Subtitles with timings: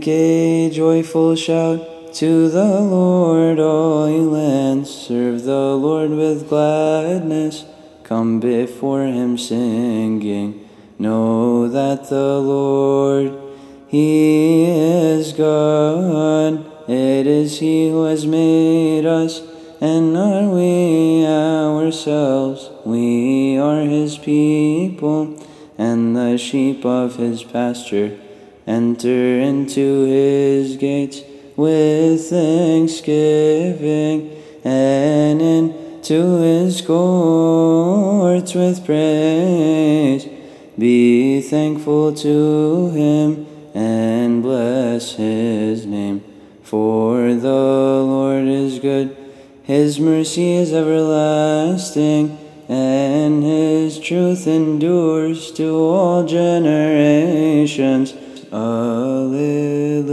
[0.00, 4.88] Make a joyful shout to the Lord, all ye lands.
[4.88, 7.66] Serve the Lord with gladness.
[8.02, 10.66] Come before him singing.
[10.98, 13.38] Know that the Lord,
[13.88, 16.64] he is God.
[16.88, 19.42] It is he who has made us,
[19.82, 22.70] and not we ourselves.
[22.86, 25.38] We are his people,
[25.76, 28.18] and the sheep of his pasture.
[28.66, 31.22] Enter into his gates
[31.56, 34.30] with thanksgiving,
[34.64, 40.28] and into his courts with praise.
[40.78, 46.22] Be thankful to him and bless his name.
[46.62, 49.16] For the Lord is good,
[49.62, 52.38] his mercy is everlasting,
[52.68, 58.14] and his truth endures to all generations.
[58.52, 60.10] Alleluia.